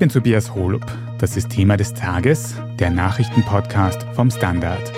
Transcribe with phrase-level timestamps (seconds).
[0.00, 0.86] bin Tobias Holub.
[1.18, 4.90] Das ist Thema des Tages, der Nachrichtenpodcast vom Standard.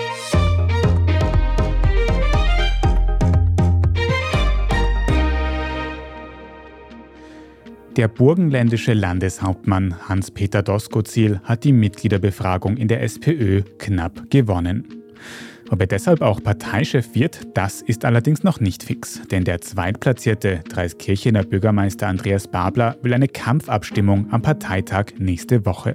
[7.96, 15.01] Der burgenländische Landeshauptmann Hans-Peter Doskozil hat die Mitgliederbefragung in der SPÖ knapp gewonnen.
[15.72, 19.22] Ob er deshalb auch Parteichef wird, das ist allerdings noch nicht fix.
[19.30, 25.94] Denn der zweitplatzierte Dreiskirchener Bürgermeister Andreas Babler will eine Kampfabstimmung am Parteitag nächste Woche.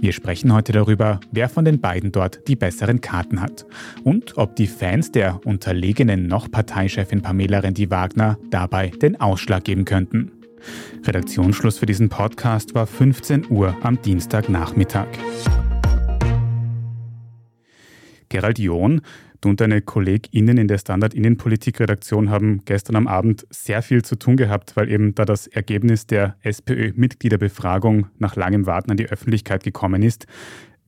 [0.00, 3.66] Wir sprechen heute darüber, wer von den beiden dort die besseren Karten hat
[4.04, 10.30] und ob die Fans der unterlegenen noch Parteichefin Pamela Rendi-Wagner dabei den Ausschlag geben könnten.
[11.04, 15.08] Redaktionsschluss für diesen Podcast war 15 Uhr am Dienstagnachmittag.
[18.28, 19.00] Gerald John,
[19.40, 24.36] du und deine KollegInnen in der Standard-Innenpolitik-Redaktion haben gestern am Abend sehr viel zu tun
[24.36, 30.02] gehabt, weil eben da das Ergebnis der SPÖ-Mitgliederbefragung nach langem Warten an die Öffentlichkeit gekommen
[30.02, 30.26] ist.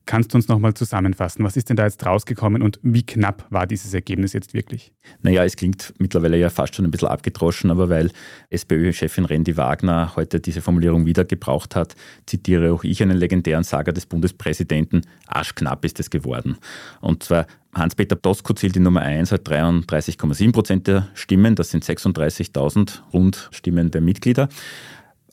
[0.05, 1.45] Kannst du uns nochmal zusammenfassen?
[1.45, 4.91] Was ist denn da jetzt rausgekommen und wie knapp war dieses Ergebnis jetzt wirklich?
[5.21, 8.11] Naja, es klingt mittlerweile ja fast schon ein bisschen abgedroschen, aber weil
[8.49, 13.93] SPÖ-Chefin Randy Wagner heute diese Formulierung wieder gebraucht hat, zitiere auch ich einen legendären Sager
[13.93, 16.57] des Bundespräsidenten, arschknapp ist es geworden.
[16.99, 21.85] Und zwar Hans-Peter Tosco zählt die Nummer 1, hat 33,7 Prozent der Stimmen, das sind
[21.85, 24.49] 36.000 rund Stimmen der Mitglieder.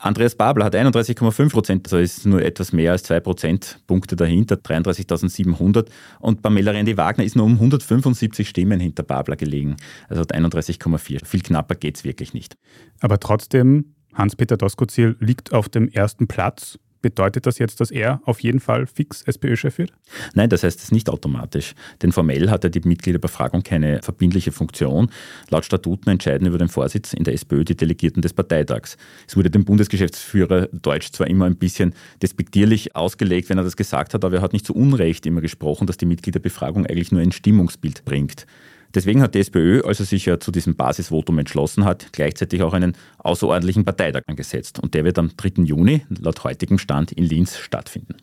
[0.00, 5.88] Andreas Babler hat 31,5 Prozent, also ist nur etwas mehr als zwei Prozentpunkte dahinter, 33.700.
[6.20, 9.76] Und Pamela Rendi-Wagner ist nur um 175 Stimmen hinter Babler gelegen,
[10.08, 11.24] also hat 31,4.
[11.24, 12.56] Viel knapper geht es wirklich nicht.
[13.00, 18.40] Aber trotzdem, Hans-Peter Doskozil liegt auf dem ersten Platz Bedeutet das jetzt, dass er auf
[18.40, 19.92] jeden Fall fix SPÖ-Chef wird?
[20.34, 21.74] Nein, das heißt es nicht automatisch.
[22.02, 25.10] Denn formell hat ja die Mitgliederbefragung keine verbindliche Funktion.
[25.50, 28.96] Laut Statuten entscheiden über den Vorsitz in der SPÖ die Delegierten des Parteitags.
[29.28, 34.14] Es wurde dem Bundesgeschäftsführer Deutsch zwar immer ein bisschen despektierlich ausgelegt, wenn er das gesagt
[34.14, 37.32] hat, aber er hat nicht zu Unrecht immer gesprochen, dass die Mitgliederbefragung eigentlich nur ein
[37.32, 38.46] Stimmungsbild bringt.
[38.94, 42.72] Deswegen hat die SPÖ, als er sich ja zu diesem Basisvotum entschlossen hat, gleichzeitig auch
[42.72, 44.78] einen außerordentlichen Parteitag angesetzt.
[44.78, 45.64] Und der wird am 3.
[45.64, 48.16] Juni laut heutigem Stand in Linz stattfinden.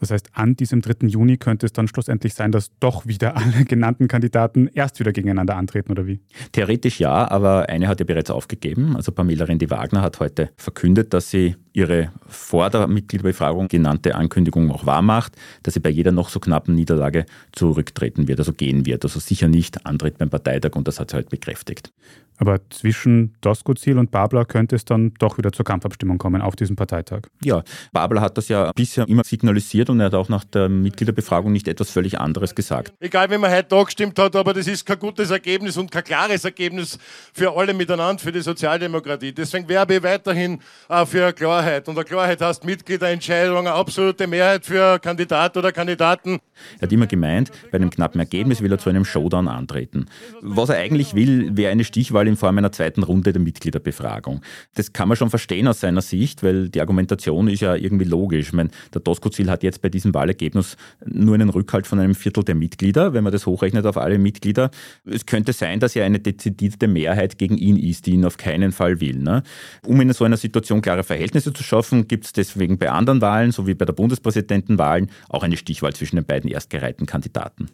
[0.00, 1.06] Das heißt, an diesem 3.
[1.06, 5.56] Juni könnte es dann schlussendlich sein, dass doch wieder alle genannten Kandidaten erst wieder gegeneinander
[5.56, 6.20] antreten, oder wie?
[6.52, 8.96] Theoretisch ja, aber eine hat ja bereits aufgegeben.
[8.96, 14.86] Also Pamela Rendi-Wagner hat heute verkündet, dass sie ihre vor der Mitgliederbefragung genannte Ankündigung auch
[14.86, 19.04] wahrmacht, dass sie bei jeder noch so knappen Niederlage zurücktreten wird, also gehen wird.
[19.04, 21.92] Also sicher nicht antritt beim Parteitag und das hat sie halt bekräftigt.
[22.36, 26.74] Aber zwischen Doskozil und Babler könnte es dann doch wieder zur Kampfabstimmung kommen auf diesem
[26.74, 27.22] Parteitag.
[27.44, 27.62] Ja,
[27.92, 31.68] Babler hat das ja bisher immer signalisiert und er hat auch nach der Mitgliederbefragung nicht
[31.68, 32.92] etwas völlig anderes gesagt.
[33.00, 36.04] Egal, wie man heute da gestimmt hat, aber das ist kein gutes Ergebnis und kein
[36.04, 36.98] klares Ergebnis
[37.32, 39.32] für alle miteinander, für die Sozialdemokratie.
[39.32, 41.88] Deswegen werbe ich weiterhin äh, für Klarheit.
[41.88, 46.40] Und der Klarheit heißt Mitgliederentscheidung, eine absolute Mehrheit für Kandidat oder Kandidaten.
[46.78, 50.06] Er hat immer gemeint, bei einem knappen Ergebnis will er zu einem Showdown antreten.
[50.40, 54.40] Was er eigentlich will, wäre eine Stichwahl Wahl in Form einer zweiten Runde der Mitgliederbefragung.
[54.74, 58.48] Das kann man schon verstehen aus seiner Sicht, weil die Argumentation ist ja irgendwie logisch.
[58.48, 62.44] Ich meine, der Doskozil hat jetzt bei diesem Wahlergebnis nur einen Rückhalt von einem Viertel
[62.44, 64.70] der Mitglieder, wenn man das hochrechnet auf alle Mitglieder.
[65.04, 68.72] Es könnte sein, dass er eine dezidierte Mehrheit gegen ihn ist, die ihn auf keinen
[68.72, 69.18] Fall will.
[69.18, 69.42] Ne?
[69.86, 73.52] Um in so einer Situation klare Verhältnisse zu schaffen, gibt es deswegen bei anderen Wahlen,
[73.52, 77.68] so wie bei der Bundespräsidentenwahlen, auch eine Stichwahl zwischen den beiden erstgereihten Kandidaten.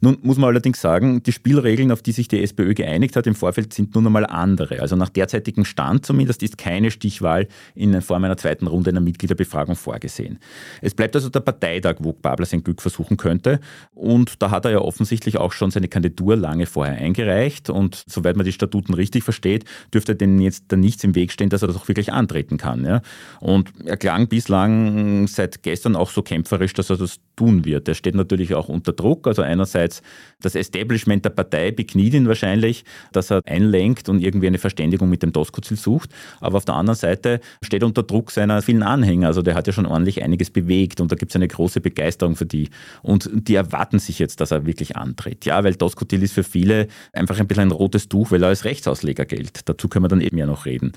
[0.00, 3.34] Nun muss man allerdings sagen, die Spielregeln, auf die sich die SPÖ geeinigt hat im
[3.34, 4.80] Vorfeld, sind nun einmal andere.
[4.80, 9.76] Also nach derzeitigem Stand zumindest ist keine Stichwahl in Form einer zweiten Runde einer Mitgliederbefragung
[9.76, 10.38] vorgesehen.
[10.80, 13.60] Es bleibt also der Parteitag, wo Babler sein Glück versuchen könnte.
[13.94, 17.70] Und da hat er ja offensichtlich auch schon seine Kandidatur lange vorher eingereicht.
[17.70, 19.64] Und soweit man die Statuten richtig versteht,
[19.94, 22.84] dürfte denen jetzt da nichts im Weg stehen, dass er das auch wirklich antreten kann.
[22.84, 23.00] Ja?
[23.40, 27.86] Und er klang bislang seit gestern auch so kämpferisch, dass er das tun wird.
[27.88, 29.26] Er steht natürlich auch unter Druck.
[29.26, 30.02] Also einerseits
[30.40, 35.22] das Establishment der Partei bekniet ihn wahrscheinlich, dass er einlenkt und irgendwie eine Verständigung mit
[35.22, 36.10] dem Doskozil sucht.
[36.40, 39.28] Aber auf der anderen Seite steht er unter Druck seiner vielen Anhänger.
[39.28, 42.36] Also der hat ja schon ordentlich einiges bewegt und da gibt es eine große Begeisterung
[42.36, 42.70] für die.
[43.02, 45.44] Und die erwarten sich jetzt, dass er wirklich antritt.
[45.44, 48.64] Ja, weil Doskozil ist für viele einfach ein bisschen ein rotes Tuch, weil er als
[48.64, 49.68] Rechtsausleger gilt.
[49.68, 50.92] Dazu können wir dann eben ja noch reden.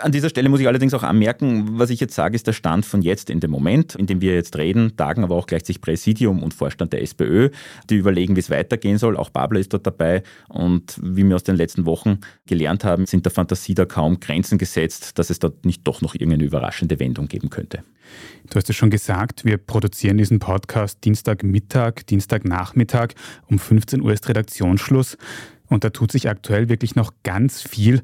[0.00, 2.86] An dieser Stelle muss ich allerdings auch anmerken, was ich jetzt sage, ist der Stand
[2.86, 6.42] von jetzt in dem Moment, in dem wir jetzt reden, tagen aber auch gleichzeitig Präsidium
[6.42, 7.50] und Vorstand der SPÖ,
[7.90, 9.16] die überlegen, wie es weitergehen soll.
[9.16, 13.26] Auch Babler ist dort dabei und wie wir aus den letzten Wochen gelernt haben, sind
[13.26, 17.28] der Fantasie da kaum Grenzen gesetzt, dass es dort nicht doch noch irgendeine überraschende Wendung
[17.28, 17.82] geben könnte.
[18.50, 23.14] Du hast es schon gesagt, wir produzieren diesen Podcast Dienstagmittag, Dienstagnachmittag.
[23.46, 25.16] Um 15 Uhr ist Redaktionsschluss.
[25.68, 28.02] Und da tut sich aktuell wirklich noch ganz viel.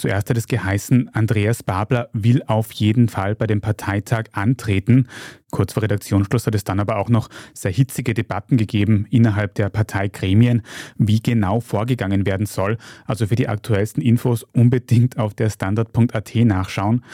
[0.00, 5.08] Zuerst hat es geheißen, Andreas Babler will auf jeden Fall bei dem Parteitag antreten.
[5.50, 9.68] Kurz vor Redaktionsschluss hat es dann aber auch noch sehr hitzige Debatten gegeben innerhalb der
[9.68, 10.62] Parteigremien,
[10.96, 12.78] wie genau vorgegangen werden soll.
[13.04, 17.04] Also für die aktuellsten Infos unbedingt auf der Standard.at nachschauen.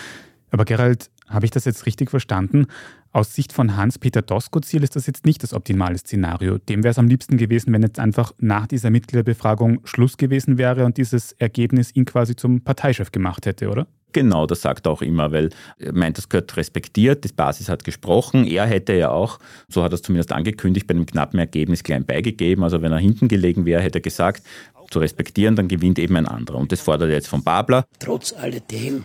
[0.53, 2.67] Aber Gerald, habe ich das jetzt richtig verstanden?
[3.13, 6.59] Aus Sicht von Hans-Peter Doskozil ist das jetzt nicht das optimale Szenario.
[6.59, 10.85] Dem wäre es am liebsten gewesen, wenn jetzt einfach nach dieser Mitgliederbefragung Schluss gewesen wäre
[10.85, 13.87] und dieses Ergebnis ihn quasi zum Parteichef gemacht hätte, oder?
[14.13, 17.85] Genau, das sagt er auch immer, weil er meint, das gehört respektiert, die Basis hat
[17.85, 18.47] gesprochen.
[18.47, 19.39] Er hätte ja auch,
[19.69, 22.65] so hat er es zumindest angekündigt, bei einem knappen Ergebnis klein beigegeben.
[22.65, 24.43] Also wenn er hinten gelegen wäre, hätte er gesagt,
[24.91, 26.59] zu respektieren, dann gewinnt eben ein anderer.
[26.59, 27.85] Und das fordert er jetzt von Babler.
[27.99, 29.05] Trotz alledem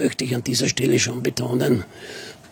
[0.00, 1.84] möchte ich an dieser Stelle schon betonen,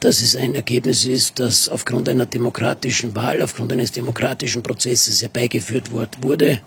[0.01, 5.91] dass es ein Ergebnis ist, das aufgrund einer demokratischen Wahl, aufgrund eines demokratischen Prozesses herbeigeführt
[6.21, 6.61] wurde,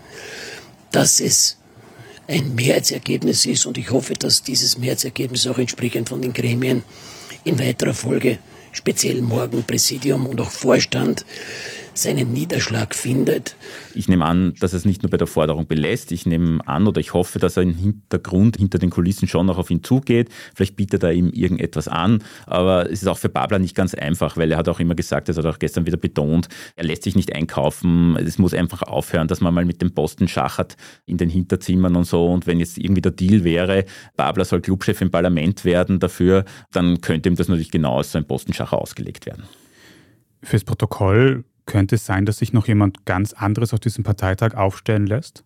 [0.92, 1.58] dass es
[2.28, 6.82] ein Mehrheitsergebnis ist und ich hoffe, dass dieses Mehrheitsergebnis auch entsprechend von den Gremien
[7.44, 8.40] in weiterer Folge,
[8.72, 11.26] speziell morgen Präsidium und auch Vorstand,
[11.94, 13.56] seinen Niederschlag findet.
[13.94, 16.12] Ich nehme an, dass es nicht nur bei der Forderung belässt.
[16.12, 19.58] Ich nehme an oder ich hoffe, dass er im Hintergrund, hinter den Kulissen schon noch
[19.58, 20.30] auf ihn zugeht.
[20.56, 22.24] Vielleicht bietet er ihm irgendetwas an.
[22.46, 25.30] Aber es ist auch für Babler nicht ganz einfach, weil er hat auch immer gesagt,
[25.30, 28.16] das hat er auch gestern wieder betont, er lässt sich nicht einkaufen.
[28.18, 32.06] Es muss einfach aufhören, dass man mal mit dem Posten schachert in den Hinterzimmern und
[32.06, 32.28] so.
[32.28, 33.86] Und wenn jetzt irgendwie der Deal wäre,
[34.16, 38.18] Babler soll Clubchef im Parlament werden dafür, dann könnte ihm das natürlich genau als so
[38.18, 39.44] ein Postenschacher ausgelegt werden.
[40.44, 45.08] Fürs Protokoll könnte es sein, dass sich noch jemand ganz anderes auf diesem Parteitag aufstellen
[45.08, 45.44] lässt?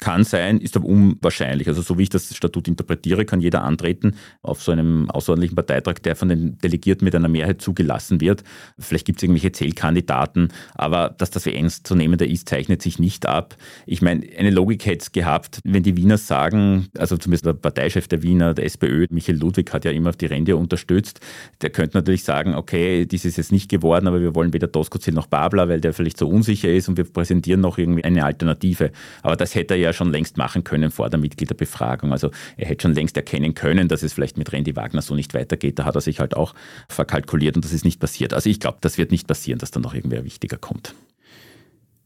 [0.00, 1.68] Kann sein, ist aber unwahrscheinlich.
[1.68, 5.94] Also so wie ich das Statut interpretiere, kann jeder antreten auf so einem außerordentlichen Parteitag,
[6.04, 8.44] der von den Delegierten mit einer Mehrheit zugelassen wird.
[8.78, 13.56] Vielleicht gibt es irgendwelche Zählkandidaten, aber dass das ernstzunehmender ist, zeichnet sich nicht ab.
[13.86, 18.06] Ich meine, eine Logik hätte es gehabt, wenn die Wiener sagen, also zumindest der Parteichef
[18.08, 21.20] der Wiener, der SPÖ, Michael Ludwig hat ja immer auf die Rente unterstützt,
[21.60, 25.14] der könnte natürlich sagen, okay, dies ist jetzt nicht geworden, aber wir wollen weder Doskozil
[25.14, 28.92] noch Babler, weil der vielleicht so unsicher ist und wir präsentieren noch irgendwie eine Alternative.
[29.22, 32.12] Aber das hätte er ja schon längst machen können vor der Mitgliederbefragung.
[32.12, 35.34] Also er hätte schon längst erkennen können, dass es vielleicht mit Randy Wagner so nicht
[35.34, 35.78] weitergeht.
[35.78, 36.54] Da hat er sich halt auch
[36.88, 38.32] verkalkuliert und das ist nicht passiert.
[38.32, 40.94] Also ich glaube, das wird nicht passieren, dass dann noch irgendwer wichtiger kommt.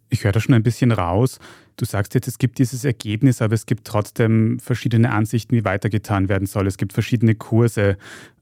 [0.09, 1.39] Ich höre da schon ein bisschen raus.
[1.77, 6.29] Du sagst jetzt, es gibt dieses Ergebnis, aber es gibt trotzdem verschiedene Ansichten, wie weitergetan
[6.29, 6.67] werden soll.
[6.67, 7.99] Es gibt verschiedene Kurse.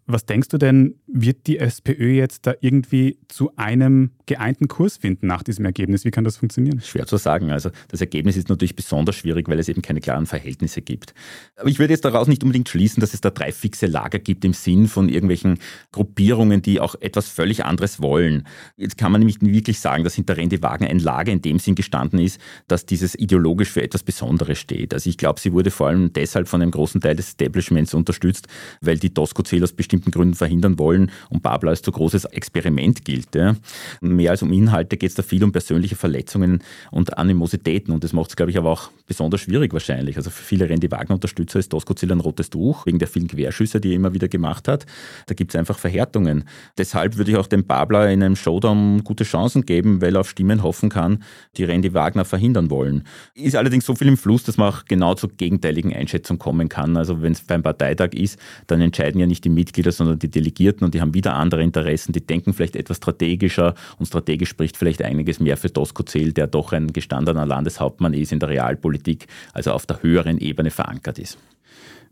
[0.06, 5.26] Was denkst du denn, wird die SPÖ jetzt da irgendwie zu einem geeinten Kurs finden
[5.26, 6.04] nach diesem Ergebnis?
[6.04, 6.82] Wie kann das funktionieren?
[6.82, 7.50] Schwer zu sagen.
[7.50, 11.14] Also das Ergebnis ist natürlich besonders schwierig, weil es eben keine klaren Verhältnisse gibt.
[11.56, 14.44] Aber ich würde jetzt daraus nicht unbedingt schließen, dass es da drei fixe Lager gibt
[14.44, 15.58] im Sinn von irgendwelchen
[15.90, 18.46] Gruppierungen, die auch etwas völlig anderes wollen.
[18.76, 21.76] Jetzt kann man nämlich wirklich sagen, dass hinter Randy Wagner ein Lager in dem Sinn
[21.76, 24.92] gestanden ist, dass dieses ideologisch für etwas Besonderes steht.
[24.92, 28.48] Also ich glaube, sie wurde vor allem deshalb von einem großen Teil des Establishments unterstützt,
[28.82, 33.34] weil die Tosco-Zähler aus bestimmten Gründen verhindern wollen und Babler als zu großes Experiment gilt.
[33.34, 33.56] Ja.
[34.00, 38.12] Mehr als um Inhalte geht es da viel um persönliche Verletzungen und Animositäten und das
[38.12, 40.16] macht es, glaube ich, aber auch besonders schwierig wahrscheinlich.
[40.16, 43.90] Also für viele Randy Wagner-Unterstützer ist Doskozil ein rotes Tuch, wegen der vielen Querschüsse, die
[43.90, 44.86] er immer wieder gemacht hat.
[45.26, 46.44] Da gibt es einfach Verhärtungen.
[46.78, 50.30] Deshalb würde ich auch dem Babler in einem Showdown gute Chancen geben, weil er auf
[50.30, 51.22] Stimmen hoffen kann,
[51.56, 53.04] die Randy Wagner verhindern wollen.
[53.34, 56.96] Ist allerdings so viel im Fluss, dass man auch genau zur gegenteiligen Einschätzung kommen kann.
[56.96, 60.84] Also wenn es beim Parteitag ist, dann entscheiden ja nicht die Mitglieder, sondern die Delegierten
[60.84, 65.02] und die haben wieder andere Interessen, die denken vielleicht etwas strategischer und strategisch spricht vielleicht
[65.02, 69.86] einiges mehr für Doskozil, der doch ein gestandener Landeshauptmann ist in der Realpolitik, also auf
[69.86, 71.38] der höheren Ebene verankert ist.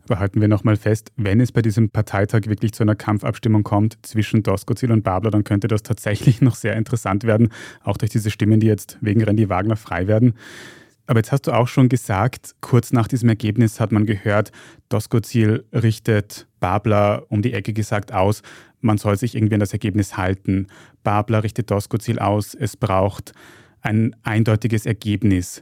[0.05, 3.97] Aber halten wir nochmal fest, wenn es bei diesem Parteitag wirklich zu einer Kampfabstimmung kommt
[4.05, 7.49] zwischen Doskozil und Babler, dann könnte das tatsächlich noch sehr interessant werden,
[7.83, 10.33] auch durch diese Stimmen, die jetzt wegen Randy Wagner frei werden.
[11.05, 14.51] Aber jetzt hast du auch schon gesagt, kurz nach diesem Ergebnis hat man gehört,
[14.87, 18.41] Doskozil richtet Babler um die Ecke gesagt aus,
[18.79, 20.67] man soll sich irgendwie an das Ergebnis halten.
[21.03, 23.33] Babler richtet Doskozil aus, es braucht
[23.81, 25.61] ein eindeutiges Ergebnis.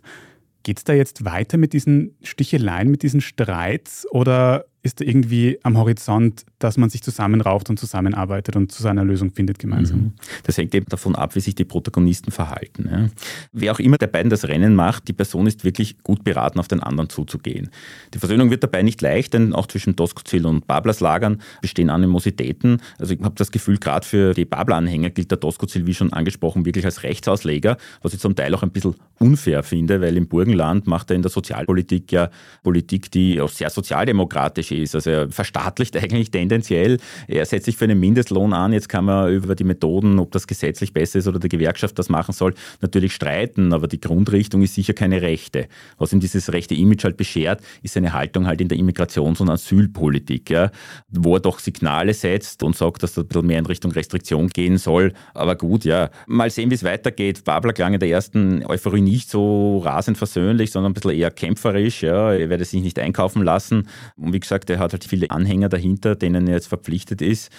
[0.61, 5.59] Geht es da jetzt weiter mit diesen Sticheleien, mit diesen Streits oder ist da irgendwie
[5.63, 9.99] am Horizont, dass man sich zusammenrauft und zusammenarbeitet und zu seiner Lösung findet gemeinsam.
[9.99, 10.13] Mhm.
[10.43, 12.89] Das hängt eben davon ab, wie sich die Protagonisten verhalten.
[12.91, 13.09] Ja.
[13.51, 16.67] Wer auch immer der beiden das Rennen macht, die Person ist wirklich gut beraten, auf
[16.67, 17.69] den anderen zuzugehen.
[18.13, 22.81] Die Versöhnung wird dabei nicht leicht, denn auch zwischen Doskozil und Bablas Lagern bestehen Animositäten.
[22.97, 26.65] Also ich habe das Gefühl, gerade für die Babler-Anhänger gilt der Doskozil, wie schon angesprochen,
[26.65, 30.87] wirklich als Rechtsausleger, was ich zum Teil auch ein bisschen unfair finde, weil im Burgenland
[30.87, 32.29] macht er in der Sozialpolitik ja
[32.63, 34.95] Politik, die auch sehr sozialdemokratisch falsch ist.
[34.95, 36.97] Also er verstaatlicht eigentlich tendenziell.
[37.27, 38.73] Er setzt sich für einen Mindestlohn an.
[38.73, 42.09] Jetzt kann man über die Methoden, ob das gesetzlich besser ist oder die Gewerkschaft das
[42.09, 43.73] machen soll, natürlich streiten.
[43.73, 45.67] Aber die Grundrichtung ist sicher keine rechte.
[45.97, 49.49] Was ihm dieses rechte Image halt beschert, ist seine Haltung halt in der Immigrations- und
[49.49, 50.71] Asylpolitik, ja,
[51.09, 54.47] wo er doch Signale setzt und sagt, dass das ein bisschen mehr in Richtung Restriktion
[54.47, 55.13] gehen soll.
[55.33, 57.43] Aber gut, ja, mal sehen, wie es weitergeht.
[57.43, 62.03] Babler klang in der ersten Euphorie nicht so rasend versöhnlich, sondern ein bisschen eher kämpferisch.
[62.03, 62.33] Ja.
[62.33, 63.87] Er werde sich nicht einkaufen lassen.
[64.15, 67.51] Und wie gesagt, er hat halt viele Anhänger dahinter, denen er jetzt verpflichtet ist.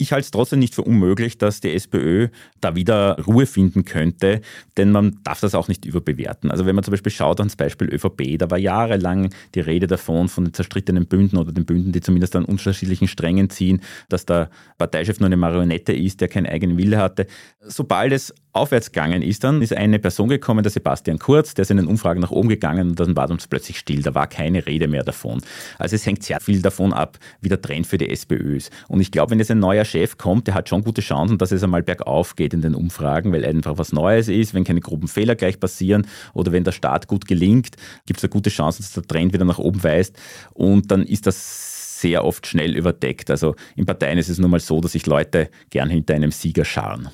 [0.00, 2.28] Ich halte es trotzdem nicht für unmöglich, dass die SPÖ
[2.62, 4.40] da wieder Ruhe finden könnte,
[4.78, 6.50] denn man darf das auch nicht überbewerten.
[6.50, 10.30] Also wenn man zum Beispiel schaut ans Beispiel ÖVP, da war jahrelang die Rede davon
[10.30, 14.48] von den zerstrittenen Bünden oder den Bünden, die zumindest an unterschiedlichen Strängen ziehen, dass der
[14.78, 17.26] Parteichef nur eine Marionette ist, der keinen eigenen Wille hatte.
[17.60, 21.70] Sobald es aufwärts gegangen ist, dann ist eine Person gekommen, der Sebastian Kurz, der ist
[21.70, 24.02] in den Umfragen nach oben gegangen und dann war uns plötzlich still.
[24.02, 25.40] Da war keine Rede mehr davon.
[25.78, 28.72] Also es hängt sehr viel davon ab, wie der Trend für die SPÖ ist.
[28.88, 31.52] Und ich glaube, wenn jetzt ein neuer Chef kommt, der hat schon gute Chancen, dass
[31.52, 35.08] es einmal bergauf geht in den Umfragen, weil einfach was Neues ist, wenn keine groben
[35.08, 37.76] Fehler gleich passieren oder wenn der Start gut gelingt,
[38.06, 40.16] gibt es eine gute Chance, dass der Trend wieder nach oben weist.
[40.54, 43.30] Und dann ist das sehr oft schnell überdeckt.
[43.30, 46.64] Also in Parteien ist es nun mal so, dass sich Leute gern hinter einem Sieger
[46.64, 47.10] scharen.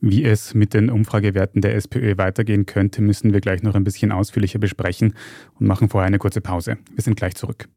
[0.00, 4.12] Wie es mit den Umfragewerten der SPÖ weitergehen könnte, müssen wir gleich noch ein bisschen
[4.12, 5.14] ausführlicher besprechen
[5.58, 6.78] und machen vorher eine kurze Pause.
[6.94, 7.68] Wir sind gleich zurück.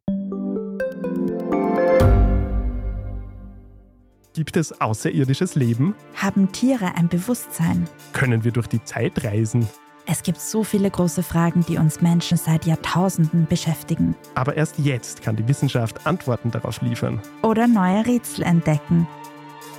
[4.33, 5.95] Gibt es außerirdisches Leben?
[6.15, 7.87] Haben Tiere ein Bewusstsein?
[8.13, 9.67] Können wir durch die Zeit reisen?
[10.05, 14.15] Es gibt so viele große Fragen, die uns Menschen seit Jahrtausenden beschäftigen.
[14.35, 17.19] Aber erst jetzt kann die Wissenschaft Antworten darauf liefern.
[17.41, 19.07] Oder neue Rätsel entdecken.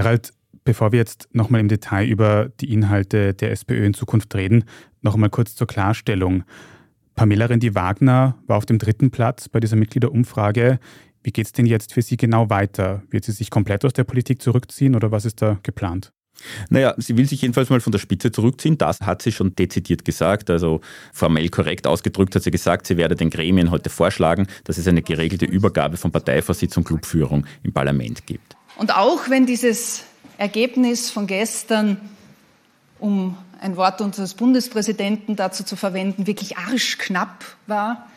[0.00, 0.32] Gerald,
[0.64, 4.64] bevor wir jetzt nochmal im Detail über die Inhalte der SPÖ in Zukunft reden,
[5.02, 6.44] nochmal kurz zur Klarstellung.
[7.16, 10.80] Pamela Rendi-Wagner war auf dem dritten Platz bei dieser Mitgliederumfrage.
[11.22, 13.02] Wie geht es denn jetzt für Sie genau weiter?
[13.10, 16.12] Wird sie sich komplett aus der Politik zurückziehen oder was ist da geplant?
[16.70, 18.78] Naja, sie will sich jedenfalls mal von der Spitze zurückziehen.
[18.78, 20.48] Das hat sie schon dezidiert gesagt.
[20.48, 20.80] Also
[21.12, 25.02] formell korrekt ausgedrückt hat sie gesagt, sie werde den Gremien heute vorschlagen, dass es eine
[25.02, 28.56] geregelte Übergabe von Parteivorsitz und Clubführung im Parlament gibt.
[28.80, 30.04] Und auch wenn dieses
[30.38, 32.00] Ergebnis von gestern,
[32.98, 38.08] um ein Wort unseres Bundespräsidenten dazu zu verwenden, wirklich arschknapp war,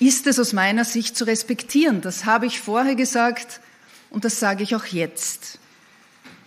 [0.00, 2.02] ist es aus meiner Sicht zu respektieren.
[2.02, 3.60] Das habe ich vorher gesagt
[4.10, 5.58] und das sage ich auch jetzt.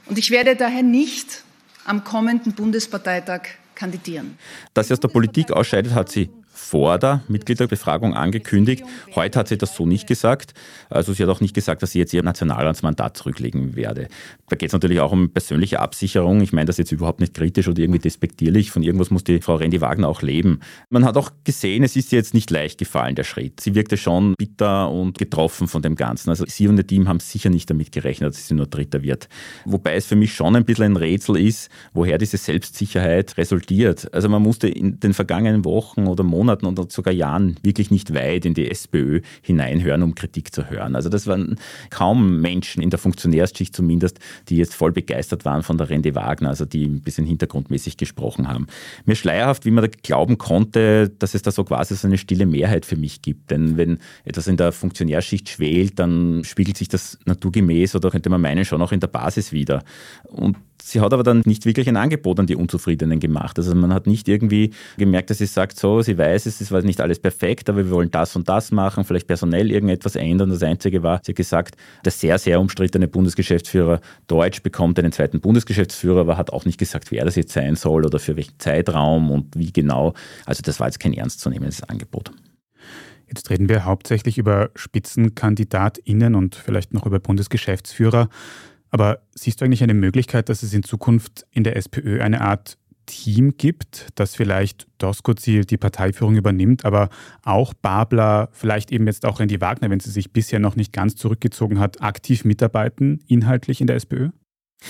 [0.05, 1.41] Und ich werde daher nicht
[1.85, 4.37] am kommenden Bundesparteitag kandidieren.
[4.75, 8.83] Dass sie aus der Politik ausscheidet, hat sie vor der Mitgliederbefragung angekündigt.
[9.15, 10.53] Heute hat sie das so nicht gesagt.
[10.89, 14.07] Also sie hat auch nicht gesagt, dass sie jetzt ihr Nationalratsmandat zurücklegen werde.
[14.49, 16.41] Da geht es natürlich auch um persönliche Absicherung.
[16.41, 18.71] Ich meine das jetzt überhaupt nicht kritisch oder irgendwie despektierlich.
[18.71, 20.59] Von irgendwas muss die Frau Rendi Wagner auch leben.
[20.89, 23.61] Man hat auch gesehen, es ist ihr jetzt nicht leicht gefallen, der Schritt.
[23.61, 26.31] Sie wirkte schon bitter und getroffen von dem Ganzen.
[26.31, 29.29] Also sie und ihr Team haben sicher nicht damit gerechnet, dass sie nur Dritter wird.
[29.65, 34.11] Wobei es für mich schon ein bisschen ein Rätsel ist, woher diese Selbstsicherheit resultiert.
[34.13, 38.13] Also man musste in den vergangenen Wochen oder Monaten Monaten oder sogar Jahren wirklich nicht
[38.13, 40.95] weit in die SPÖ hineinhören, um Kritik zu hören.
[40.95, 41.57] Also das waren
[41.89, 46.49] kaum Menschen in der Funktionärsschicht zumindest, die jetzt voll begeistert waren von der Rende Wagner,
[46.49, 48.67] also die ein bisschen hintergrundmäßig gesprochen haben.
[49.05, 52.45] Mir schleierhaft, wie man da glauben konnte, dass es da so quasi so eine stille
[52.45, 53.51] Mehrheit für mich gibt.
[53.51, 58.41] Denn wenn etwas in der Funktionärschicht schwelt, dann spiegelt sich das naturgemäß oder könnte man
[58.41, 59.83] meinen schon auch in der Basis wieder.
[60.23, 63.57] Und Sie hat aber dann nicht wirklich ein Angebot an die Unzufriedenen gemacht.
[63.57, 67.01] Also man hat nicht irgendwie gemerkt, dass sie sagt, so, sie weiß, es ist nicht
[67.01, 70.49] alles perfekt, aber wir wollen das und das machen, vielleicht personell irgendetwas ändern.
[70.49, 75.39] Das Einzige war, sie hat gesagt, der sehr, sehr umstrittene Bundesgeschäftsführer Deutsch bekommt einen zweiten
[75.39, 79.31] Bundesgeschäftsführer, aber hat auch nicht gesagt, wer das jetzt sein soll oder für welchen Zeitraum
[79.31, 80.13] und wie genau.
[80.45, 82.31] Also das war jetzt kein ernstzunehmendes Angebot.
[83.27, 88.29] Jetzt reden wir hauptsächlich über SpitzenkandidatInnen und vielleicht noch über Bundesgeschäftsführer.
[88.99, 92.79] Aber siehst du eigentlich eine Möglichkeit, dass es in Zukunft in der SPÖ eine Art
[93.05, 97.09] Team gibt, das vielleicht Doskozil die Parteiführung übernimmt, aber
[97.43, 101.15] auch Babler, vielleicht eben jetzt auch Randy Wagner, wenn sie sich bisher noch nicht ganz
[101.15, 104.29] zurückgezogen hat, aktiv mitarbeiten, inhaltlich in der SPÖ?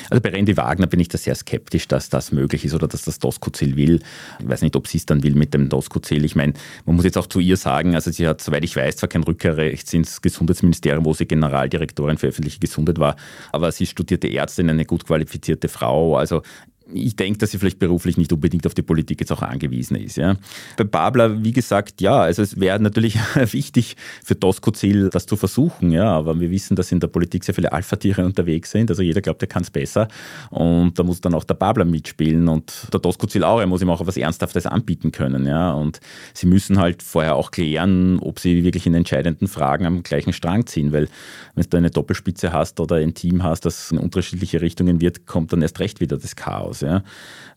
[0.10, 3.04] Also bei Randy Wagner bin ich da sehr skeptisch, dass das möglich ist oder dass
[3.04, 4.02] das Doskozil will.
[4.40, 6.26] Ich weiß nicht, ob sie es dann will mit dem Doskozil.
[6.26, 6.54] Ich meine,
[6.86, 9.24] man muss jetzt auch zu ihr sagen, also sie hat, soweit ich weiß, zwar kein
[9.24, 13.16] Rückkehrrecht ins Gesundheitsministerium, wo sie Generaldirektorin für öffentliche Gesundheit war,
[13.52, 16.18] aber sie studierte Ärztin, eine gut qualifizierte Frau.
[16.18, 16.42] Also
[16.94, 20.18] ich denke, dass sie vielleicht beruflich nicht unbedingt auf die Politik jetzt auch angewiesen ist.
[20.18, 20.36] Ja.
[20.78, 23.18] Bei Babler, wie gesagt, ja, also es wäre natürlich
[23.52, 27.56] wichtig für Doskozil, das zu versuchen, ja, aber wir wissen, dass in der Politik sehr
[27.56, 30.08] viele Alpha-Tiere unterwegs sind, also jeder glaubt, er kann es besser
[30.50, 33.90] und da muss dann auch der Babler mitspielen und der Doskozil auch, er muss ihm
[33.90, 36.00] auch etwas Ernsthaftes anbieten können, ja, und
[36.34, 40.66] sie müssen halt vorher auch klären, ob sie wirklich in entscheidenden Fragen am gleichen Strang
[40.66, 41.10] ziehen, weil
[41.56, 45.52] wenn du eine Doppelspitze hast oder ein Team hast, das in unterschiedliche Richtungen wird, kommt
[45.54, 46.82] dann erst recht wieder das Chaos aus.
[46.82, 47.04] Ja.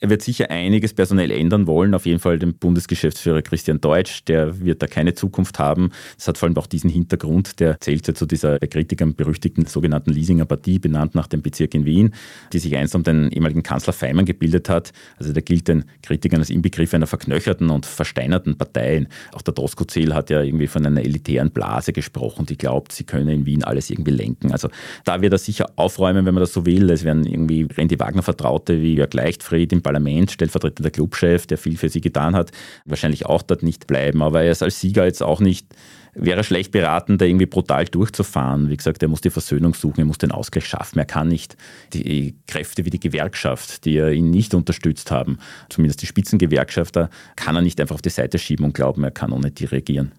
[0.02, 4.60] Er wird sicher einiges personell ändern wollen, auf jeden Fall den Bundesgeschäftsführer Christian Deutsch, der
[4.60, 5.90] wird da keine Zukunft haben.
[6.16, 10.10] Das hat vor allem auch diesen Hintergrund, der zählt ja zu dieser Kritikern berüchtigten sogenannten
[10.10, 12.14] Leasinger Partie, benannt nach dem Bezirk in Wien,
[12.54, 14.92] die sich einst um den ehemaligen Kanzler Feimann gebildet hat.
[15.18, 19.06] Also der gilt den Kritikern als Inbegriff einer verknöcherten und versteinerten Partei.
[19.32, 23.34] Auch der Doskozil hat ja irgendwie von einer elitären Blase gesprochen, die glaubt, sie könne
[23.34, 24.50] in Wien alles irgendwie lenken.
[24.50, 24.70] Also
[25.04, 26.88] da wird er sicher aufräumen, wenn man das so will.
[26.88, 31.76] Es werden irgendwie Randy Wagner Vertraute wie Jörg Leichtfried im Parlament, stellvertretender Clubchef, der viel
[31.76, 32.50] für sie getan hat,
[32.84, 34.22] wahrscheinlich auch dort nicht bleiben.
[34.22, 35.66] Aber er ist als Sieger jetzt auch nicht
[36.12, 38.68] wäre schlecht beraten, da irgendwie brutal durchzufahren.
[38.68, 40.98] Wie gesagt, er muss die Versöhnung suchen, er muss den Ausgleich schaffen.
[40.98, 41.56] Er kann nicht
[41.92, 45.38] die Kräfte wie die Gewerkschaft, die ihn nicht unterstützt haben,
[45.68, 49.30] zumindest die Spitzengewerkschafter, kann er nicht einfach auf die Seite schieben und glauben, er kann
[49.30, 50.10] ohne die regieren.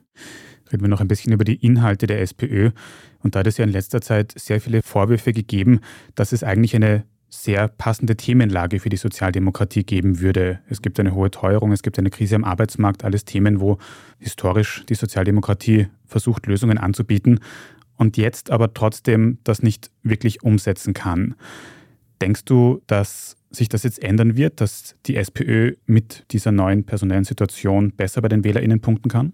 [0.72, 2.72] Reden wir noch ein bisschen über die Inhalte der SPÖ.
[3.22, 5.82] Und da hat es ja in letzter Zeit sehr viele Vorwürfe gegeben,
[6.16, 7.04] dass es eigentlich eine
[7.34, 10.60] sehr passende Themenlage für die Sozialdemokratie geben würde.
[10.70, 13.78] Es gibt eine hohe Teuerung, es gibt eine Krise am Arbeitsmarkt, alles Themen, wo
[14.20, 17.40] historisch die Sozialdemokratie versucht, Lösungen anzubieten
[17.96, 21.36] und jetzt aber trotzdem das nicht wirklich umsetzen kann.
[22.20, 27.24] Denkst du, dass sich das jetzt ändern wird, dass die SPÖ mit dieser neuen personellen
[27.24, 29.34] Situation besser bei den WählerInnen punkten kann?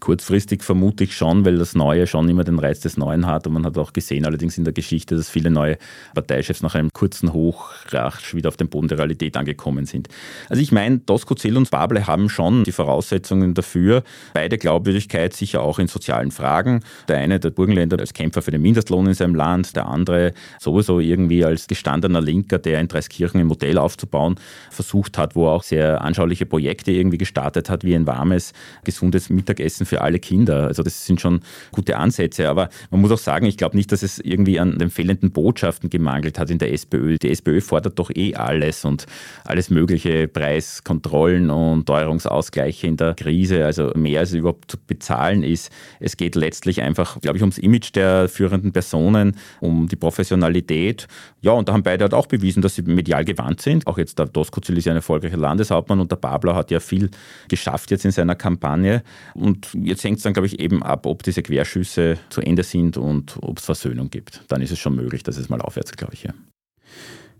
[0.00, 3.46] Kurzfristig vermute ich schon, weil das Neue schon immer den Reiz des Neuen hat.
[3.46, 5.78] Und man hat auch gesehen, allerdings in der Geschichte, dass viele neue
[6.14, 10.08] Parteichefs nach einem kurzen Hoch rasch wieder auf den Boden der Realität angekommen sind.
[10.48, 14.02] Also ich meine, Doskozil und Bable haben schon die Voraussetzungen dafür.
[14.34, 16.80] Beide Glaubwürdigkeit sicher auch in sozialen Fragen.
[17.08, 19.76] Der eine, der Burgenländer, als Kämpfer für den Mindestlohn in seinem Land.
[19.76, 24.36] Der andere sowieso irgendwie als gestandener Linker, der in Dreiskirchen ein Modell aufzubauen
[24.70, 28.52] versucht hat, wo er auch sehr anschauliche Projekte irgendwie gestartet hat, wie ein warmes,
[28.84, 30.68] gesundes Mittagessen Essen für alle Kinder.
[30.68, 31.40] Also das sind schon
[31.72, 32.48] gute Ansätze.
[32.48, 35.90] Aber man muss auch sagen, ich glaube nicht, dass es irgendwie an den fehlenden Botschaften
[35.90, 37.18] gemangelt hat in der SPÖ.
[37.18, 39.06] Die SPÖ fordert doch eh alles und
[39.44, 45.70] alles mögliche Preiskontrollen und Teuerungsausgleiche in der Krise, also mehr als überhaupt zu bezahlen ist.
[46.00, 51.08] Es geht letztlich einfach, glaube ich, ums Image der führenden Personen, um die Professionalität.
[51.40, 53.86] Ja, und da haben beide halt auch bewiesen, dass sie medial gewandt sind.
[53.86, 57.10] Auch jetzt der Doskozil ist ja ein erfolgreicher Landeshauptmann und der Babler hat ja viel
[57.48, 59.02] geschafft jetzt in seiner Kampagne.
[59.34, 62.62] Und und jetzt hängt es dann, glaube ich, eben ab, ob diese Querschüsse zu Ende
[62.62, 64.42] sind und ob es Versöhnung gibt.
[64.48, 66.24] Dann ist es schon möglich, dass es mal aufwärts, glaube ich.
[66.24, 66.34] Ja.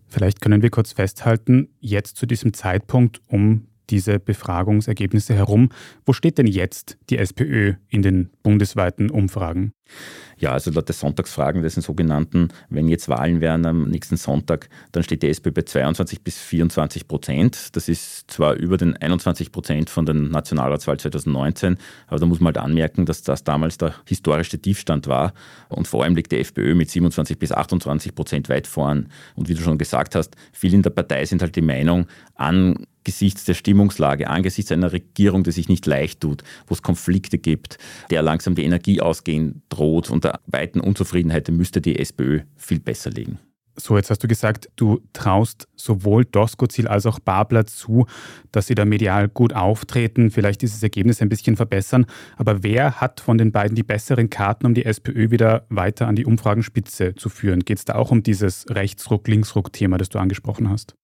[0.09, 5.71] Vielleicht können wir kurz festhalten, jetzt zu diesem Zeitpunkt um diese Befragungsergebnisse herum,
[6.05, 9.73] wo steht denn jetzt die SPÖ in den bundesweiten Umfragen?
[10.39, 14.69] Ja, also laut der Sonntagsfragen, das sind sogenannten, wenn jetzt Wahlen wären am nächsten Sonntag,
[14.93, 17.75] dann steht die SPÖ bei 22 bis 24 Prozent.
[17.75, 22.49] Das ist zwar über den 21 Prozent von der Nationalratswahl 2019, aber da muss man
[22.49, 25.33] halt anmerken, dass das damals der historische Tiefstand war.
[25.71, 29.09] Und vor allem liegt die FPÖ mit 27 bis 28 Prozent weit vorn.
[29.37, 32.07] Und wie du schon gesagt hast, viele in der Partei sind halt die Meinung,
[33.07, 37.79] angesichts der Stimmungslage, angesichts einer Regierung, die sich nicht leicht tut, wo es Konflikte gibt,
[38.11, 43.11] der langsam die Energie ausgehen droht und der weiten Unzufriedenheit müsste die SPÖ viel besser
[43.11, 43.39] liegen.
[43.79, 48.07] So, jetzt hast du gesagt, du traust sowohl Doskozil als auch Babler zu,
[48.51, 52.07] dass sie da medial gut auftreten, vielleicht dieses Ergebnis ein bisschen verbessern.
[52.37, 56.17] Aber wer hat von den beiden die besseren Karten, um die SPÖ wieder weiter an
[56.17, 57.61] die Umfragenspitze zu führen?
[57.61, 60.97] Geht es da auch um dieses Rechtsruck-Linksruck-Thema, das du angesprochen hast?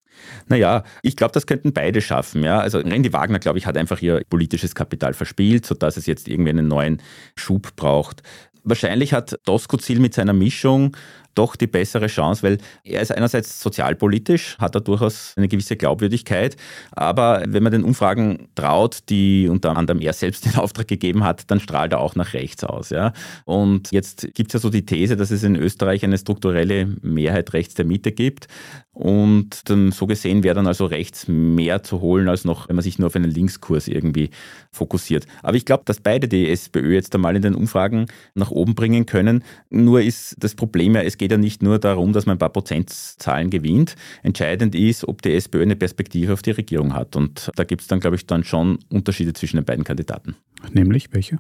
[0.49, 2.43] Naja, ich glaube, das könnten beide schaffen.
[2.43, 2.61] Ja?
[2.61, 6.51] Also Randy Wagner, glaube ich, hat einfach ihr politisches Kapital verspielt, sodass es jetzt irgendwie
[6.51, 7.01] einen neuen
[7.37, 8.23] Schub braucht.
[8.65, 10.97] Wahrscheinlich hat Doskozil mit seiner Mischung
[11.35, 16.57] doch die bessere Chance, weil er ist einerseits sozialpolitisch, hat er durchaus eine gewisse Glaubwürdigkeit,
[16.91, 21.51] aber wenn man den Umfragen traut, die unter anderem er selbst in Auftrag gegeben hat,
[21.51, 22.91] dann strahlt er auch nach rechts aus.
[22.91, 23.13] Ja?
[23.45, 27.53] Und jetzt gibt es ja so die These, dass es in Österreich eine strukturelle Mehrheit
[27.53, 28.47] rechts der Mitte gibt.
[28.95, 32.83] Und dann so gesehen wäre dann also rechts mehr zu holen, als noch, wenn man
[32.83, 34.29] sich nur auf einen Linkskurs irgendwie
[34.71, 35.27] fokussiert.
[35.43, 39.07] Aber ich glaube, dass beide die SPÖ jetzt einmal in den Umfragen nach oben bringen
[39.07, 39.45] können.
[39.71, 42.53] Nur ist das Problem ja, es geht ja nicht nur darum, dass man ein paar
[42.53, 43.97] Prozentzahlen gewinnt.
[44.23, 47.17] Entscheidend ist, ob die SPÖ eine Perspektive auf die Regierung hat.
[47.17, 50.37] Und da gibt es dann, glaube ich, dann schon Unterschiede zwischen den beiden Kandidaten.
[50.71, 51.39] Nämlich welche?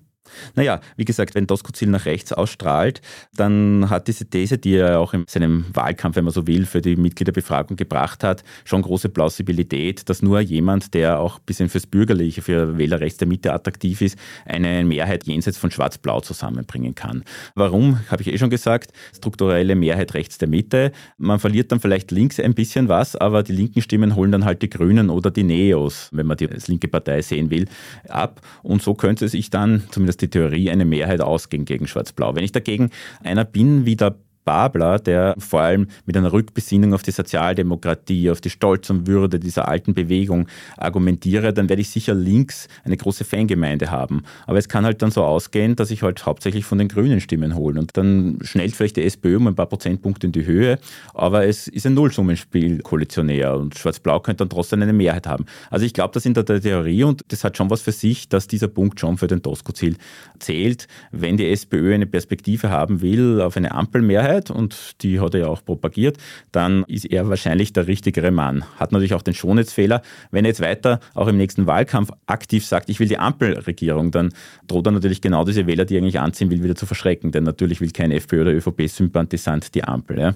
[0.55, 3.01] Naja, wie gesagt, wenn Doskozil nach rechts ausstrahlt,
[3.37, 6.81] dann hat diese These, die er auch in seinem Wahlkampf, wenn man so will, für
[6.81, 11.87] die Mitgliederbefragung gebracht hat, schon große Plausibilität, dass nur jemand, der auch ein bisschen fürs
[11.87, 17.25] Bürgerliche, für Wähler rechts der Mitte attraktiv ist, eine Mehrheit jenseits von Schwarz-Blau zusammenbringen kann.
[17.55, 20.93] Warum, habe ich eh schon gesagt, strukturelle Mehrheit rechts der Mitte.
[21.19, 24.63] Man verliert dann vielleicht links ein bisschen was, aber die linken Stimmen holen dann halt
[24.63, 27.67] die Grünen oder die Neos, wenn man die als linke Partei sehen will,
[28.09, 28.41] ab.
[28.63, 32.35] Und so könnte es sich dann zumindest die Theorie eine Mehrheit ausging gegen Schwarz-Blau.
[32.35, 32.91] Wenn ich dagegen
[33.23, 38.41] einer bin wie der Babler, der vor allem mit einer Rückbesinnung auf die Sozialdemokratie, auf
[38.41, 43.25] die Stolz und Würde dieser alten Bewegung argumentiere, dann werde ich sicher links eine große
[43.25, 44.23] Fangemeinde haben.
[44.47, 47.55] Aber es kann halt dann so ausgehen, dass ich halt hauptsächlich von den Grünen Stimmen
[47.55, 47.79] hole.
[47.79, 50.79] Und dann schnellt vielleicht die SPÖ um ein paar Prozentpunkte in die Höhe,
[51.15, 55.47] aber es ist ein Nullsummenspiel koalitionär und Schwarz-Blau könnte dann trotzdem eine Mehrheit haben.
[55.71, 58.47] Also ich glaube, das in der Theorie und das hat schon was für sich, dass
[58.47, 59.97] dieser Punkt schon für den Tosco-Ziel
[60.39, 60.87] zählt.
[61.11, 65.41] Wenn die SPÖ eine Perspektive haben will auf eine Ampelmehrheit, Mehrheit und die hat er
[65.41, 66.19] ja auch propagiert,
[66.51, 68.65] dann ist er wahrscheinlich der richtigere Mann.
[68.77, 70.03] Hat natürlich auch den Schonheitsfehler.
[70.31, 74.33] Wenn er jetzt weiter auch im nächsten Wahlkampf aktiv sagt, ich will die Ampelregierung, dann
[74.67, 77.33] droht er natürlich genau diese Wähler, die er eigentlich anziehen will, wieder zu verschrecken.
[77.33, 80.19] Denn natürlich will kein FPÖ oder ÖVP-Sympathisant die Ampel.
[80.19, 80.35] Ja.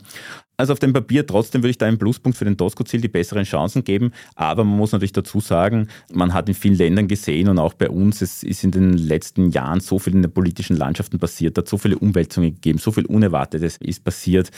[0.57, 3.45] Also auf dem Papier trotzdem würde ich da einen Pluspunkt für den Tosco-Ziel die besseren
[3.45, 4.12] Chancen geben.
[4.35, 7.90] Aber man muss natürlich dazu sagen, man hat in vielen Ländern gesehen und auch bei
[7.90, 11.69] uns, es ist in den letzten Jahren so viel in den politischen Landschaften passiert, hat
[11.69, 14.51] so viele Umwälzungen gegeben, so viel Unerwartetes ist passiert.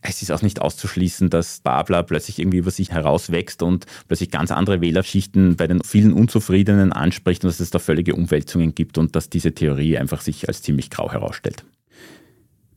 [0.00, 4.52] Es ist auch nicht auszuschließen, dass Babler plötzlich irgendwie über sich herauswächst und plötzlich ganz
[4.52, 9.16] andere Wählerschichten bei den vielen Unzufriedenen anspricht und dass es da völlige Umwälzungen gibt und
[9.16, 11.64] dass diese Theorie einfach sich als ziemlich grau herausstellt.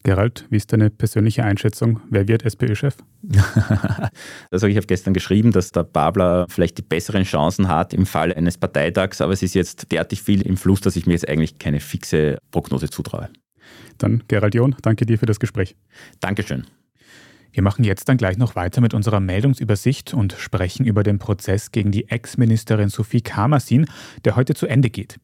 [0.03, 2.01] Gerald, wie ist deine persönliche Einschätzung?
[2.09, 2.95] Wer wird SPÖ-Chef?
[4.51, 8.33] also ich habe gestern geschrieben, dass der Babler vielleicht die besseren Chancen hat im Fall
[8.33, 11.59] eines Parteitags, aber es ist jetzt derartig viel im Fluss, dass ich mir jetzt eigentlich
[11.59, 13.29] keine fixe Prognose zutraue.
[13.99, 15.75] Dann Gerald John, danke dir für das Gespräch.
[16.19, 16.65] Dankeschön.
[17.51, 21.71] Wir machen jetzt dann gleich noch weiter mit unserer Meldungsübersicht und sprechen über den Prozess
[21.71, 23.85] gegen die Ex-Ministerin Sophie Kamersin,
[24.23, 25.19] der heute zu Ende geht.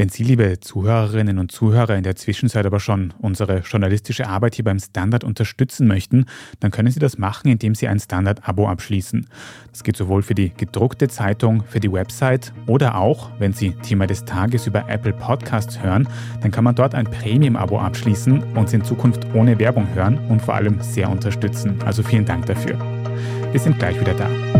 [0.00, 4.64] Wenn Sie, liebe Zuhörerinnen und Zuhörer, in der Zwischenzeit aber schon unsere journalistische Arbeit hier
[4.64, 6.24] beim Standard unterstützen möchten,
[6.58, 9.26] dann können Sie das machen, indem Sie ein Standard-Abo abschließen.
[9.70, 14.06] Das geht sowohl für die gedruckte Zeitung, für die Website oder auch, wenn Sie Thema
[14.06, 16.08] des Tages über Apple Podcasts hören,
[16.40, 20.40] dann kann man dort ein Premium-Abo abschließen und Sie in Zukunft ohne Werbung hören und
[20.40, 21.76] vor allem sehr unterstützen.
[21.84, 22.78] Also vielen Dank dafür.
[23.52, 24.59] Wir sind gleich wieder da.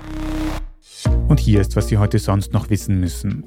[1.31, 3.45] Und hier ist, was Sie heute sonst noch wissen müssen.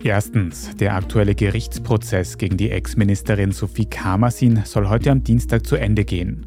[0.00, 6.04] Erstens, der aktuelle Gerichtsprozess gegen die Ex-Ministerin Sophie Kamersin soll heute am Dienstag zu Ende
[6.04, 6.46] gehen.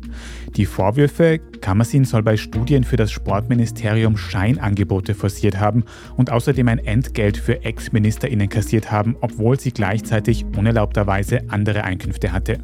[0.56, 5.84] Die Vorwürfe, Kamersin soll bei Studien für das Sportministerium Scheinangebote forciert haben
[6.16, 12.60] und außerdem ein Entgelt für Ex-MinisterInnen kassiert haben, obwohl sie gleichzeitig unerlaubterweise andere Einkünfte hatte.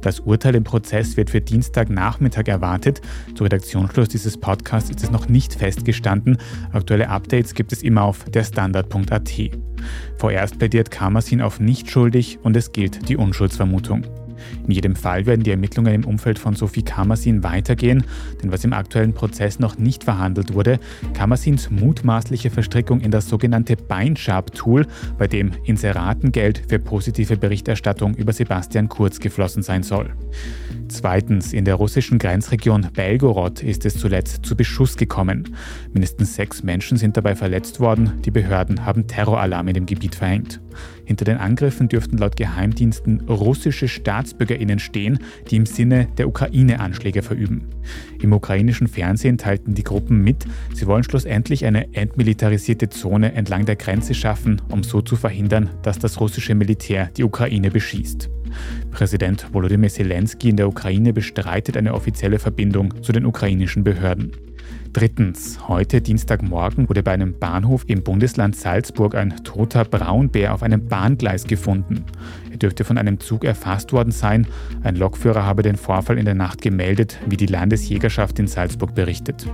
[0.00, 3.00] Das Urteil im Prozess wird für Dienstagnachmittag erwartet.
[3.34, 6.38] Zu Redaktionsschluss dieses Podcasts ist es noch nicht festgestanden.
[6.72, 9.32] Aktuelle Updates gibt es immer auf derstandard.at.
[10.16, 14.06] Vorerst plädiert Kamersin auf nicht schuldig und es gilt die Unschuldsvermutung.
[14.66, 18.04] In jedem Fall werden die Ermittlungen im Umfeld von Sophie Kamersin weitergehen,
[18.42, 20.78] denn was im aktuellen Prozess noch nicht verhandelt wurde,
[21.14, 24.86] Kamersins mutmaßliche Verstrickung in das sogenannte Beinsharp-Tool,
[25.18, 30.10] bei dem Inseratengeld für positive Berichterstattung über Sebastian Kurz geflossen sein soll.
[30.88, 35.54] Zweitens, in der russischen Grenzregion Belgorod ist es zuletzt zu Beschuss gekommen.
[35.92, 38.12] Mindestens sechs Menschen sind dabei verletzt worden.
[38.24, 40.60] Die Behörden haben Terroralarm in dem Gebiet verhängt.
[41.08, 47.22] Hinter den Angriffen dürften laut Geheimdiensten russische StaatsbürgerInnen stehen, die im Sinne der Ukraine Anschläge
[47.22, 47.62] verüben.
[48.20, 50.44] Im ukrainischen Fernsehen teilten die Gruppen mit,
[50.74, 55.98] sie wollen schlussendlich eine entmilitarisierte Zone entlang der Grenze schaffen, um so zu verhindern, dass
[55.98, 58.28] das russische Militär die Ukraine beschießt.
[58.90, 64.32] Präsident Volodymyr Zelensky in der Ukraine bestreitet eine offizielle Verbindung zu den ukrainischen Behörden.
[64.92, 70.86] Drittens, heute Dienstagmorgen wurde bei einem Bahnhof im Bundesland Salzburg ein toter Braunbär auf einem
[70.86, 72.04] Bahngleis gefunden.
[72.50, 74.46] Er dürfte von einem Zug erfasst worden sein.
[74.82, 79.46] Ein Lokführer habe den Vorfall in der Nacht gemeldet, wie die Landesjägerschaft in Salzburg berichtet.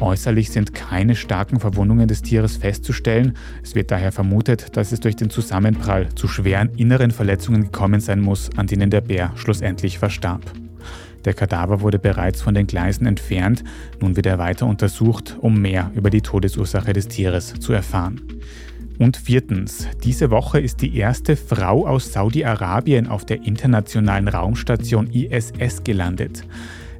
[0.00, 3.34] Äußerlich sind keine starken Verwundungen des Tieres festzustellen.
[3.62, 8.20] Es wird daher vermutet, dass es durch den Zusammenprall zu schweren inneren Verletzungen gekommen sein
[8.20, 10.42] muss, an denen der Bär schlussendlich verstarb.
[11.24, 13.64] Der Kadaver wurde bereits von den Gleisen entfernt.
[14.00, 18.20] Nun wird er weiter untersucht, um mehr über die Todesursache des Tieres zu erfahren.
[18.98, 25.84] Und viertens, diese Woche ist die erste Frau aus Saudi-Arabien auf der internationalen Raumstation ISS
[25.84, 26.44] gelandet.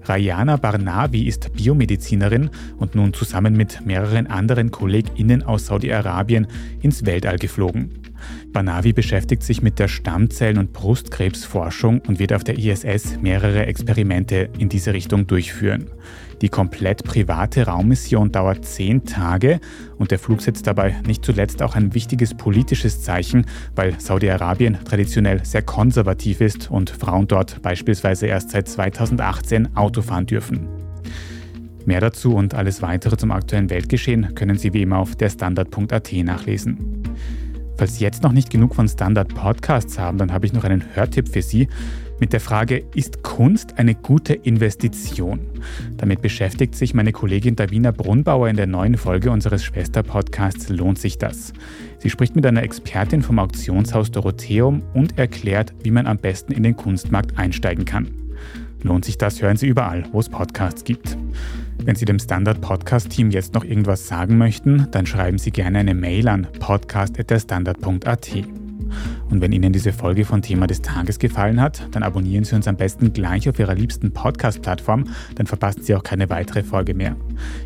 [0.08, 6.46] Rayana Barnavi ist Biomedizinerin und nun zusammen mit mehreren anderen KollegInnen aus Saudi-Arabien
[6.80, 8.05] ins Weltall geflogen.
[8.52, 14.48] Barnavi beschäftigt sich mit der Stammzellen- und Brustkrebsforschung und wird auf der ISS mehrere Experimente
[14.58, 15.90] in diese Richtung durchführen.
[16.42, 19.58] Die komplett private Raummission dauert zehn Tage
[19.96, 25.44] und der Flug setzt dabei nicht zuletzt auch ein wichtiges politisches Zeichen, weil Saudi-Arabien traditionell
[25.44, 30.68] sehr konservativ ist und Frauen dort beispielsweise erst seit 2018 Auto fahren dürfen.
[31.86, 37.02] Mehr dazu und alles weitere zum aktuellen Weltgeschehen können Sie wie immer auf derstandard.at nachlesen.
[37.78, 40.84] Falls Sie jetzt noch nicht genug von Standard Podcasts haben, dann habe ich noch einen
[40.94, 41.68] Hörtipp für Sie
[42.18, 45.40] mit der Frage, ist Kunst eine gute Investition?
[45.98, 51.18] Damit beschäftigt sich meine Kollegin Davina Brunbauer in der neuen Folge unseres Schwesterpodcasts Lohnt sich
[51.18, 51.52] das?
[51.98, 56.62] Sie spricht mit einer Expertin vom Auktionshaus Dorotheum und erklärt, wie man am besten in
[56.62, 58.08] den Kunstmarkt einsteigen kann.
[58.82, 61.18] Lohnt sich das, hören Sie überall, wo es Podcasts gibt.
[61.86, 65.78] Wenn Sie dem Standard Podcast Team jetzt noch irgendwas sagen möchten, dann schreiben Sie gerne
[65.78, 68.30] eine Mail an podcast.derstandard.at.
[69.30, 72.66] Und wenn Ihnen diese Folge von Thema des Tages gefallen hat, dann abonnieren Sie uns
[72.66, 75.04] am besten gleich auf Ihrer liebsten Podcast-Plattform,
[75.36, 77.14] dann verpassen Sie auch keine weitere Folge mehr.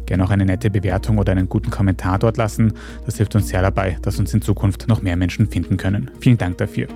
[0.05, 2.75] Gerne auch eine nette Bewertung oder einen guten Kommentar dort lassen.
[3.07, 6.11] Das hilft uns sehr dabei, dass uns in Zukunft noch mehr Menschen finden können.
[6.21, 6.89] Vielen Dank dafür.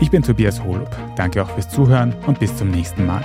[0.00, 0.96] Ich bin Tobias Holub.
[1.16, 3.24] Danke auch fürs Zuhören und bis zum nächsten Mal.